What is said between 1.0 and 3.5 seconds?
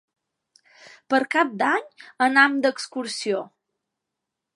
Per Cap d'Any anam d'excursió.